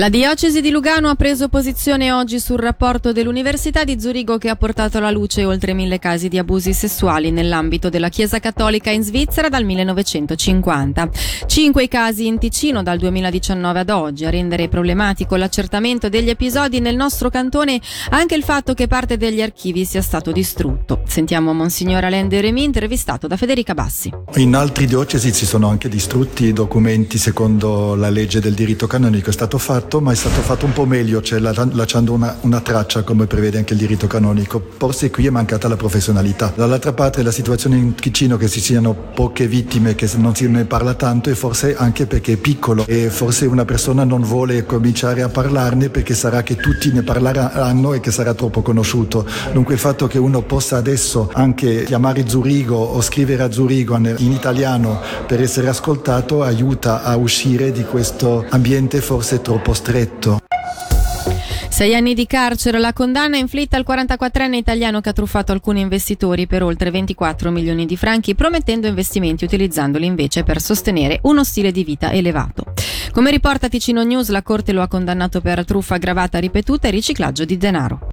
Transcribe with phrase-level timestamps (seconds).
[0.00, 4.56] La diocesi di Lugano ha preso posizione oggi sul rapporto dell'Università di Zurigo che ha
[4.56, 9.50] portato alla luce oltre mille casi di abusi sessuali nell'ambito della Chiesa Cattolica in Svizzera
[9.50, 11.10] dal 1950.
[11.44, 14.24] Cinque i casi in Ticino dal 2019 ad oggi.
[14.24, 17.78] A rendere problematico l'accertamento degli episodi nel nostro cantone
[18.08, 21.02] anche il fatto che parte degli archivi sia stato distrutto.
[21.04, 24.10] Sentiamo Monsignor Alain de Remy intervistato da Federica Bassi.
[24.36, 29.28] In altri diocesi si sono anche distrutti i documenti secondo la legge del diritto canonico.
[29.28, 32.60] È stato fatto fatto, ma è stato fatto un po' meglio, cioè lasciando una, una,
[32.60, 34.62] traccia come prevede anche il diritto canonico.
[34.76, 36.52] Forse qui è mancata la professionalità.
[36.54, 40.64] Dall'altra parte la situazione in Ticino che ci siano poche vittime, che non si ne
[40.64, 45.22] parla tanto e forse anche perché è piccolo e forse una persona non vuole cominciare
[45.22, 49.26] a parlarne perché sarà che tutti ne parleranno e che sarà troppo conosciuto.
[49.52, 54.30] Dunque il fatto che uno possa adesso anche chiamare Zurigo o scrivere a Zurigo in
[54.30, 60.40] italiano per essere ascoltato aiuta a uscire di questo ambiente forse troppo stretto.
[61.70, 66.46] Sei anni di carcere, la condanna inflitta al 44enne italiano che ha truffato alcuni investitori
[66.46, 71.82] per oltre 24 milioni di franchi, promettendo investimenti utilizzandoli invece per sostenere uno stile di
[71.82, 72.74] vita elevato.
[73.12, 77.46] Come riporta Ticino News, la Corte lo ha condannato per truffa aggravata ripetuta e riciclaggio
[77.46, 78.08] di denaro.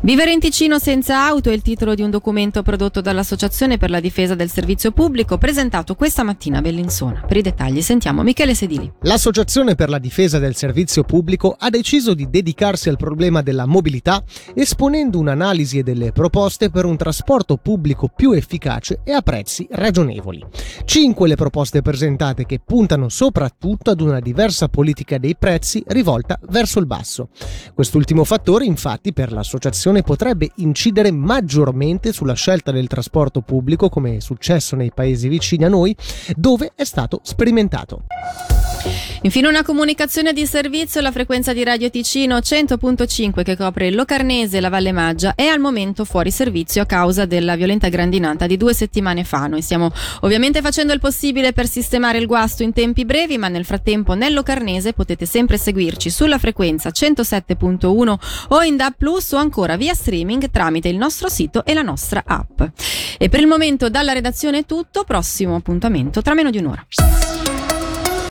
[0.00, 3.98] Vivere in Ticino senza auto è il titolo di un documento prodotto dall'Associazione per la
[3.98, 7.24] difesa del servizio pubblico presentato questa mattina a Bellinzona.
[7.26, 8.92] Per i dettagli sentiamo Michele Sedili.
[9.02, 14.22] L'Associazione per la difesa del servizio pubblico ha deciso di dedicarsi al problema della mobilità
[14.54, 20.46] esponendo un'analisi e delle proposte per un trasporto pubblico più efficace e a prezzi ragionevoli.
[20.84, 26.78] Cinque le proposte presentate che puntano soprattutto ad una diversa politica dei prezzi rivolta verso
[26.78, 27.30] il basso.
[27.74, 34.16] Quest'ultimo fattore infatti per l'Associazione legislazione potrebbe incidere maggiormente sulla scelta del trasporto pubblico, come
[34.16, 35.96] è successo nei paesi vicini a noi,
[36.36, 38.04] dove è stato sperimentato.
[39.22, 44.60] Infine una comunicazione di servizio, la frequenza di Radio Ticino 100.5 che copre Locarnese e
[44.60, 48.74] la Valle Maggia è al momento fuori servizio a causa della violenta grandinata di due
[48.74, 49.48] settimane fa.
[49.48, 53.64] Noi stiamo ovviamente facendo il possibile per sistemare il guasto in tempi brevi, ma nel
[53.64, 58.18] frattempo nel Locarnese potete sempre seguirci sulla frequenza 107.1
[58.50, 62.22] o in DAB Plus o ancora via streaming tramite il nostro sito e la nostra
[62.24, 62.62] app.
[63.18, 66.86] E per il momento dalla redazione è tutto, prossimo appuntamento tra meno di un'ora.